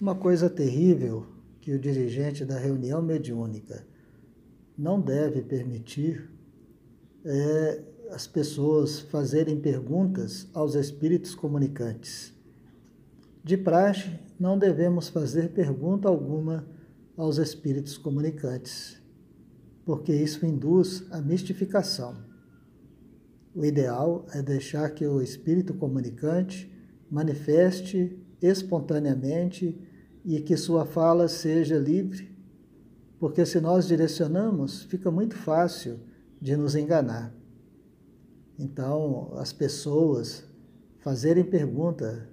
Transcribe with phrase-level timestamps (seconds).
[0.00, 1.26] Uma coisa terrível
[1.60, 3.84] que o dirigente da reunião mediúnica
[4.78, 6.30] não deve permitir
[7.24, 7.82] é
[8.12, 12.32] as pessoas fazerem perguntas aos espíritos comunicantes.
[13.42, 16.64] De praxe, não devemos fazer pergunta alguma
[17.16, 19.02] aos espíritos comunicantes,
[19.84, 22.14] porque isso induz a mistificação.
[23.52, 26.70] O ideal é deixar que o espírito comunicante
[27.10, 29.87] manifeste espontaneamente
[30.28, 32.36] e que sua fala seja livre,
[33.18, 36.00] porque se nós direcionamos, fica muito fácil
[36.38, 37.34] de nos enganar.
[38.58, 40.44] Então, as pessoas
[40.98, 42.28] fazerem pergunta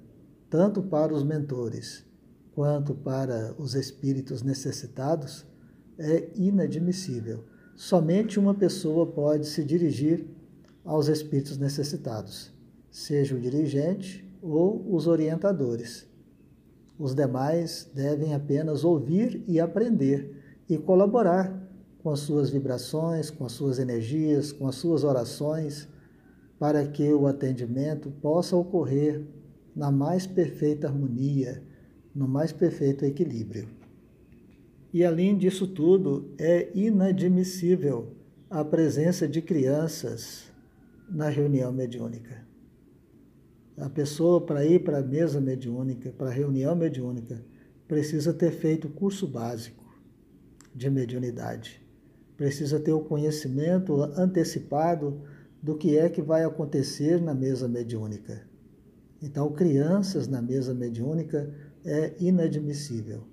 [0.50, 2.06] tanto para os mentores
[2.54, 5.46] quanto para os espíritos necessitados
[5.98, 7.46] é inadmissível.
[7.78, 10.28] Somente uma pessoa pode se dirigir
[10.84, 12.52] aos espíritos necessitados,
[12.92, 16.14] seja o dirigente ou os orientadores.
[16.98, 21.62] Os demais devem apenas ouvir e aprender e colaborar
[22.02, 25.88] com as suas vibrações, com as suas energias, com as suas orações
[26.60, 29.24] para que o atendimento possa ocorrer
[29.76, 31.62] na mais perfeita harmonia,
[32.14, 33.68] no mais perfeito equilíbrio.
[34.94, 38.14] E além disso tudo, é inadmissível
[38.50, 40.50] a presença de crianças
[41.10, 42.46] na reunião mediúnica.
[43.78, 47.44] A pessoa, para ir para a mesa mediúnica, para a reunião mediúnica,
[47.88, 49.84] precisa ter feito o curso básico
[50.74, 51.82] de mediunidade.
[52.38, 55.22] Precisa ter o conhecimento antecipado
[55.62, 58.48] do que é que vai acontecer na mesa mediúnica.
[59.22, 61.54] Então, crianças na mesa mediúnica
[61.84, 63.24] é inadmissível.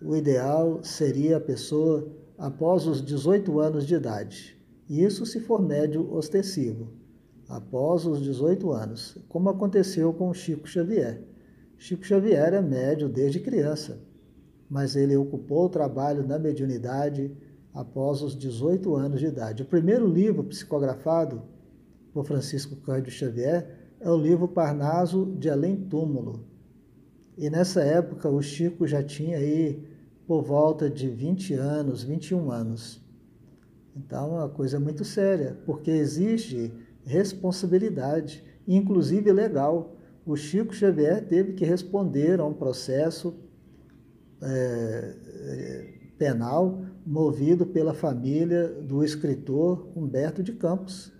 [0.00, 4.56] O ideal seria a pessoa após os 18 anos de idade.
[4.88, 6.92] Isso se for médio ostensivo,
[7.48, 11.22] após os 18 anos, como aconteceu com Chico Xavier.
[11.78, 14.00] Chico Xavier é médio desde criança,
[14.68, 17.30] mas ele ocupou o trabalho na mediunidade
[17.72, 19.62] após os 18 anos de idade.
[19.62, 21.42] O primeiro livro psicografado
[22.16, 23.68] por Francisco Cândido Xavier,
[24.00, 26.46] é o livro Parnaso de Além Túmulo.
[27.36, 29.86] E nessa época o Chico já tinha aí
[30.26, 33.04] por volta de 20 anos, 21 anos.
[33.94, 36.72] Então é uma coisa muito séria, porque exige
[37.06, 39.96] responsabilidade, inclusive legal.
[40.26, 43.34] O Chico Xavier teve que responder a um processo
[44.42, 51.12] é, penal movido pela família do escritor Humberto de Campos.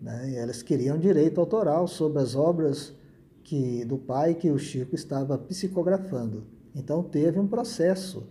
[0.00, 0.34] Né?
[0.36, 2.92] Elas queriam direito autoral sobre as obras
[3.44, 6.44] que, do pai que o Chico estava psicografando.
[6.74, 8.26] Então teve um processo.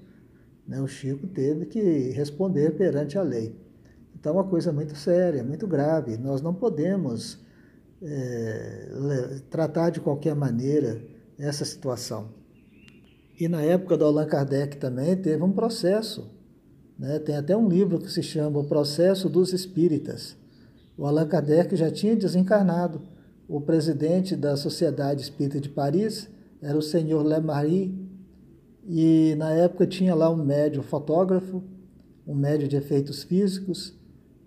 [0.68, 0.82] Né?
[0.82, 3.56] O Chico teve que responder perante a lei.
[4.20, 6.18] Então, é uma coisa muito séria, muito grave.
[6.18, 7.40] Nós não podemos
[8.02, 11.02] é, tratar de qualquer maneira
[11.38, 12.30] essa situação.
[13.40, 16.30] E na época do Allan Kardec também teve um processo.
[16.98, 17.18] Né?
[17.20, 20.36] Tem até um livro que se chama O Processo dos Espíritas.
[20.98, 23.02] O Allan Kardec já tinha desencarnado.
[23.48, 26.30] O presidente da Sociedade Espírita de Paris
[26.62, 28.10] era o senhor Lemarie,
[28.86, 31.64] e na época tinha lá um médium fotógrafo,
[32.28, 33.98] um médium de efeitos físicos,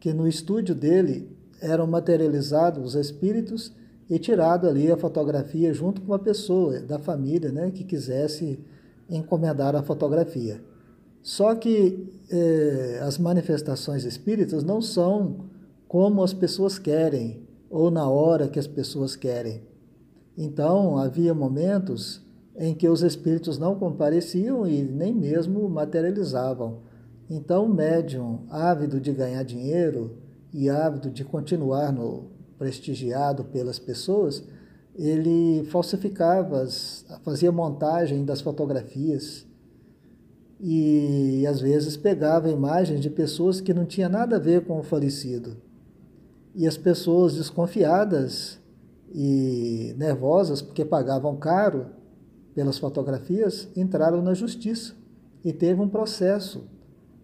[0.03, 1.31] que no estúdio dele
[1.61, 3.73] eram materializados os espíritos
[4.11, 8.59] e tirado ali a fotografia junto com a pessoa da família né, que quisesse
[9.09, 10.61] encomendar a fotografia.
[11.23, 15.45] Só que eh, as manifestações espíritas não são
[15.87, 19.63] como as pessoas querem ou na hora que as pessoas querem.
[20.37, 22.27] Então, havia momentos
[22.57, 26.91] em que os espíritos não compareciam e nem mesmo materializavam.
[27.34, 30.19] Então, o médium, ávido de ganhar dinheiro
[30.53, 32.26] e ávido de continuar no
[32.59, 34.44] prestigiado pelas pessoas,
[34.94, 36.69] ele falsificava,
[37.25, 39.47] fazia montagem das fotografias
[40.60, 44.82] e às vezes pegava imagens de pessoas que não tinha nada a ver com o
[44.82, 45.56] falecido.
[46.54, 48.60] E as pessoas desconfiadas
[49.10, 51.87] e nervosas, porque pagavam caro
[52.54, 54.95] pelas fotografias, entraram na justiça
[55.42, 56.71] e teve um processo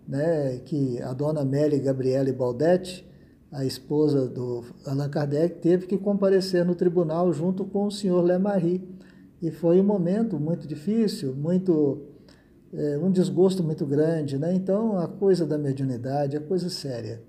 [0.09, 3.07] né, que a dona Mary Gabriele Baldetti,
[3.53, 8.83] a esposa do Allan Kardec, teve que comparecer no tribunal junto com o senhor Lemarie.
[9.41, 12.03] E foi um momento muito difícil, muito
[12.73, 14.39] é, um desgosto muito grande.
[14.39, 14.55] Né?
[14.55, 17.23] Então, a coisa da mediunidade é coisa séria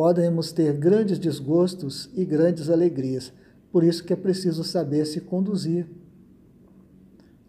[0.00, 3.34] podemos ter grandes desgostos e grandes alegrias.
[3.70, 5.86] Por isso que é preciso saber se conduzir.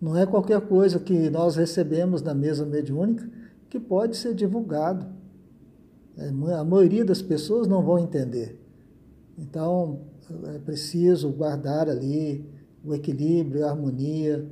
[0.01, 3.25] Não é qualquer coisa que nós recebemos na mesa mediúnica
[3.71, 5.07] que pode ser divulgado.
[6.17, 8.61] É, a maioria das pessoas não vão entender.
[9.39, 10.01] Então,
[10.53, 12.45] é preciso guardar ali
[12.83, 14.45] o equilíbrio, a harmonia,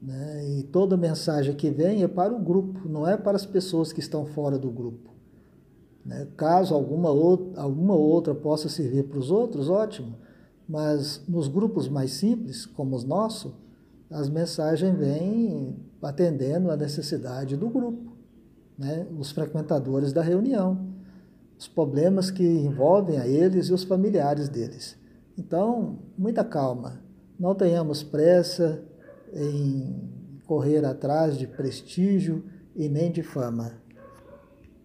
[0.00, 0.58] Né?
[0.58, 4.00] E toda mensagem que vem é para o grupo, não é para as pessoas que
[4.00, 5.10] estão fora do grupo.
[6.06, 6.26] Né?
[6.36, 10.14] Caso alguma, outra, alguma outra possa servir para os outros, ótimo,
[10.68, 13.52] mas nos grupos mais simples, como os nossos,
[14.08, 18.17] as mensagens vêm atendendo a necessidade do grupo,
[18.78, 19.06] né?
[19.18, 20.94] os frequentadores da reunião,
[21.58, 24.96] os problemas que envolvem a eles e os familiares deles.
[25.36, 27.02] Então, muita calma,
[27.38, 28.82] não tenhamos pressa
[29.32, 30.08] em
[30.46, 32.44] correr atrás de prestígio
[32.74, 33.72] e nem de fama.